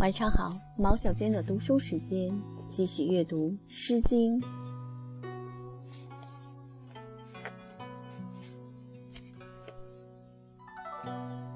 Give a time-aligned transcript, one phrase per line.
[0.00, 2.32] 晚上好，毛小娟的读书时间，
[2.70, 4.40] 继续阅读《诗经》。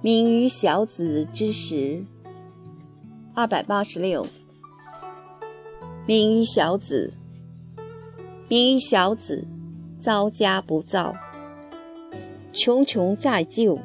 [0.00, 2.02] 敏于小子之时，
[3.34, 4.26] 二百八十六。
[6.06, 7.12] 敏于小子，
[8.48, 9.46] 敏于小子，
[9.98, 11.14] 遭家不造，
[12.54, 13.78] 穷穷在就。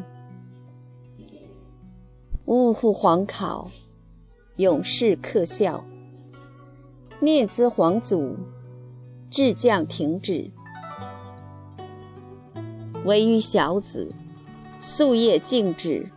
[2.45, 2.93] 呜呼！
[2.93, 3.69] 皇考，
[4.57, 5.83] 勇士克效。
[7.19, 8.37] 念兹皇祖，
[9.29, 10.49] 至将停止。
[13.03, 14.13] 惟余小子，
[14.79, 16.09] 夙夜静止。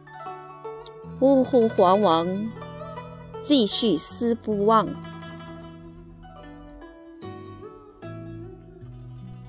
[1.21, 1.69] 呜呼！
[1.69, 2.51] 皇王，
[3.43, 4.89] 继续思不忘。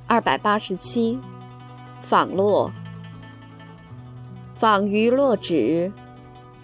[0.08, 1.20] 二百八十七，
[2.02, 2.72] 访洛。
[4.58, 5.92] 访于洛止。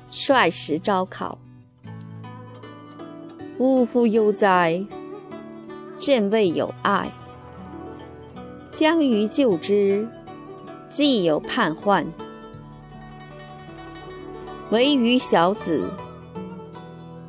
[0.10, 1.38] 率时招考，
[3.58, 4.86] 呜呼悠哉！
[5.98, 7.10] 朕未有爱，
[8.70, 10.08] 将于救之，
[10.90, 12.06] 既有叛患。
[14.72, 15.90] 惟余小子，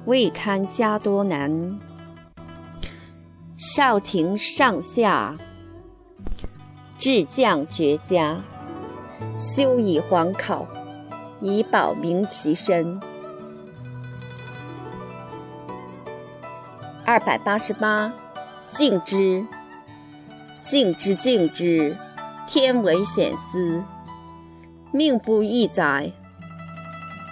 [0.07, 1.79] 未堪家多难。
[3.57, 5.37] 少廷上下，
[6.99, 8.43] 至将绝佳，
[9.39, 10.67] 休以皇考。
[11.43, 12.99] 以保民其身。
[17.09, 18.13] 二百八十八，
[18.69, 19.47] 敬之，
[20.61, 21.97] 敬之，敬之，
[22.49, 23.85] 天为显思，
[24.91, 26.13] 命不易载。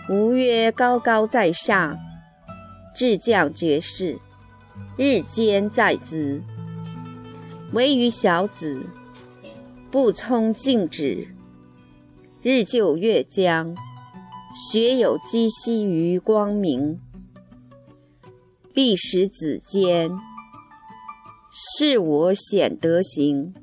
[0.08, 1.98] 吾曰高高在上，
[2.94, 4.20] 至将绝世，
[4.96, 6.40] 日间在兹。
[7.72, 8.86] 惟余小子，
[9.90, 11.34] 不聪敬止，
[12.42, 13.74] 日就月将。
[14.70, 17.00] 学有积息于光明，
[18.74, 20.18] 必使子坚。
[21.50, 23.54] 是我显德行。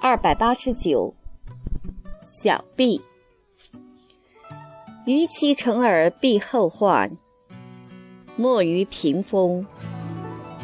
[0.00, 1.12] 二百八十九，
[2.22, 3.02] 小毕。
[5.04, 7.18] 于其成而必后患，
[8.36, 9.66] 莫于屏风，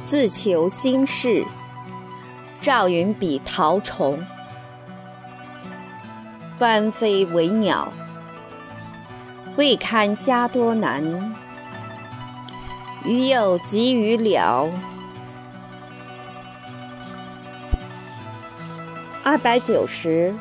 [0.04, 1.44] 自求心事。
[2.60, 4.25] 赵云比桃虫。
[6.56, 7.92] 翻飞为鸟，
[9.56, 11.34] 未堪家多难。
[13.05, 14.69] 余有及于了。
[19.22, 20.34] 二百九十，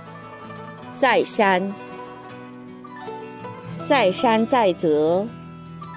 [0.95, 1.73] 在山，
[3.83, 5.25] 在山在泽，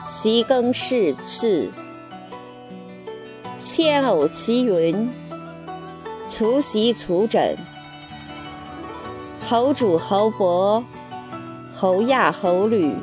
[0.09, 1.71] 其耕事事。
[3.59, 5.09] 千偶其云，
[6.29, 7.57] 除席除枕。
[9.49, 10.85] 侯主侯伯，
[11.83, 12.95] 侯亚侯吕，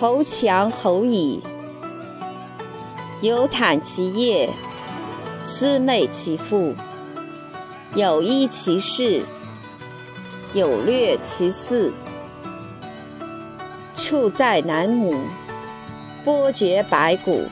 [0.00, 1.42] 侯强侯乙，
[3.20, 4.48] 有坦其业，
[5.42, 6.72] 思昧其父，
[7.94, 9.26] 有依其事，
[10.54, 11.92] 有略其事。
[13.94, 15.20] 处在南亩，
[16.24, 17.42] 波谲白骨，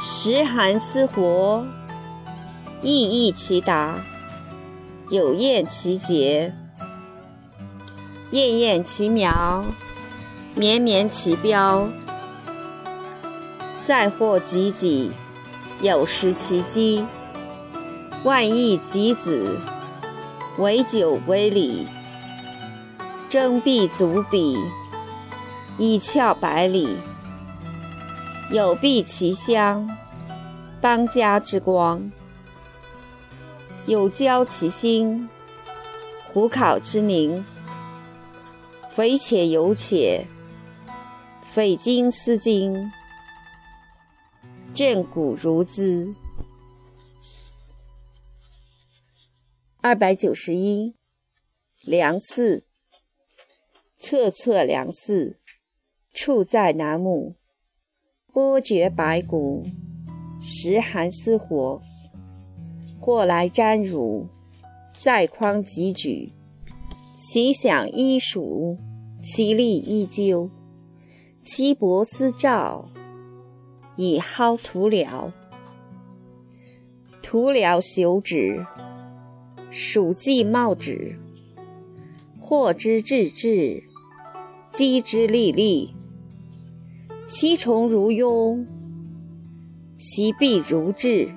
[0.00, 1.62] 时寒思活，
[2.80, 3.98] 意义其达。
[5.10, 6.54] 有厌其节，
[8.32, 9.64] 燕燕其苗，
[10.54, 11.88] 绵绵其标。
[13.82, 15.12] 再或及己，
[15.80, 17.06] 有失其机。
[18.24, 19.60] 万亿及子，
[20.58, 21.86] 为酒为礼。
[23.28, 24.56] 争必足比，
[25.78, 26.96] 以翘百里。
[28.50, 29.88] 有必其乡，
[30.80, 32.10] 邦家之光。
[33.86, 35.28] 有交其心，
[36.32, 37.44] 虎考之名。
[38.96, 40.26] 匪且有且，
[41.42, 42.90] 匪今思今，
[44.72, 46.14] 震古如兹。
[49.82, 50.94] 二百九十一，
[51.82, 52.64] 梁四，
[53.98, 55.38] 侧侧梁四，
[56.14, 57.36] 处在南亩，
[58.32, 59.66] 波谲白骨，
[60.40, 61.82] 时寒思火。
[62.98, 64.26] 或来沾辱，
[64.98, 66.32] 在匡即举，
[67.18, 68.76] 其享依属，
[69.22, 70.50] 其利依纠，
[71.42, 72.90] 其薄思照，
[73.96, 75.32] 以蒿涂辽。
[77.22, 78.66] 涂辽朽止，
[79.70, 81.18] 蜀稷茂止。
[82.38, 83.82] 获之至至，
[84.70, 85.94] 击之利利。
[87.26, 88.66] 其从如庸，
[89.98, 91.30] 其必如至。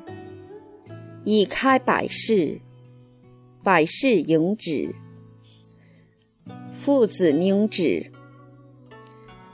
[1.24, 2.60] 以开百世，
[3.64, 4.94] 百世盈止。
[6.90, 8.12] 父子凝止，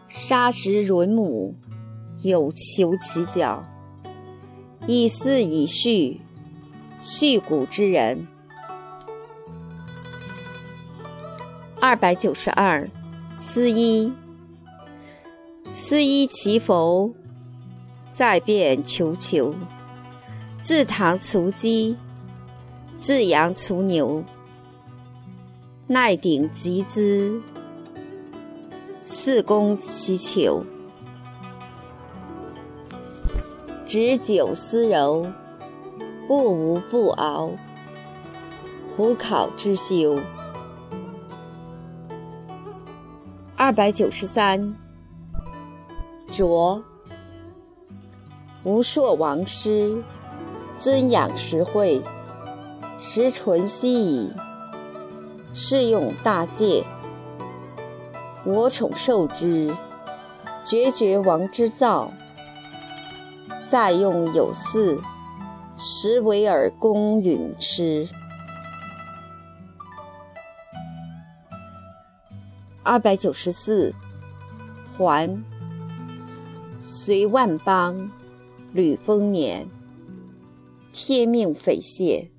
[0.08, 1.54] 杀之伦母，
[2.22, 3.66] 有求其角，
[4.88, 6.22] 以嗣以序，
[7.02, 8.26] 序古之人。
[11.82, 12.90] 二百九十二，
[13.36, 14.14] 思一，
[15.70, 17.14] 思一其否？
[18.14, 19.54] 再变求求，
[20.62, 21.98] 自唐卒鸡，
[23.02, 24.24] 自阳卒牛。
[25.88, 27.40] 耐鼎集资，
[29.04, 30.64] 四公其求；
[33.86, 35.28] 执酒思柔，
[36.28, 37.52] 不无不熬。
[38.98, 40.20] 虎考之修。
[43.56, 44.76] 二百九十三，
[46.32, 46.84] 卓。
[48.64, 50.02] 吴硕王师，
[50.80, 52.02] 尊养实惠，
[52.98, 54.34] 时淳熙矣。
[55.58, 56.84] 是用大戒，
[58.44, 59.74] 我宠受之，
[60.66, 62.12] 决绝王之造。
[63.70, 65.02] 再用有四，
[65.78, 68.06] 实为尔公允之。
[72.84, 73.96] 二百九十四，
[74.98, 75.42] 还。
[76.78, 78.12] 隋万邦，
[78.74, 79.66] 履丰年，
[80.92, 82.30] 天命匪懈。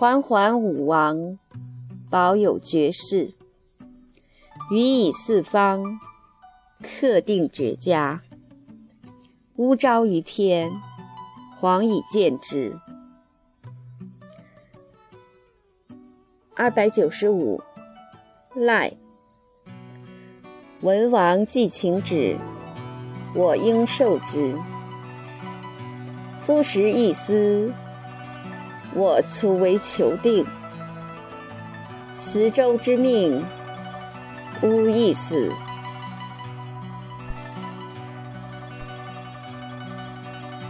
[0.00, 1.40] 桓桓武王，
[2.08, 3.34] 保有绝世，
[4.70, 5.98] 予以四方，
[6.80, 8.22] 克定绝佳。
[9.56, 10.70] 乌昭于天，
[11.56, 12.78] 皇以见之。
[16.54, 17.60] 二百九十五，
[18.54, 18.92] 赖。
[20.80, 22.38] 文王既请旨，
[23.34, 24.56] 我应受之。
[26.42, 27.74] 夫时一思。
[28.94, 30.44] 我卒为求定，
[32.12, 33.44] 十州之命，
[34.62, 35.52] 无一死。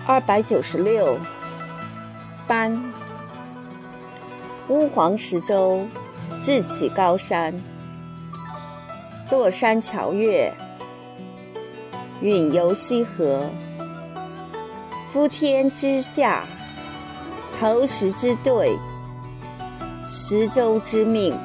[0.07, 1.19] 二百九十六，
[2.47, 2.83] 班。
[4.69, 5.87] 乌黄十州，
[6.43, 7.55] 志起高山，
[9.31, 10.53] 堕山桥月，
[12.21, 13.49] 允游西河，
[15.11, 16.45] 夫天之下。
[17.59, 18.79] 投石之队，
[20.05, 21.37] 十州之命。